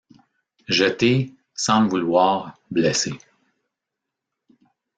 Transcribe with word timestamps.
Je 0.67 0.85
t’ai, 0.85 1.31
sans 1.53 1.81
le 1.83 1.87
vouloir, 1.89 2.57
blessée. 2.71 3.13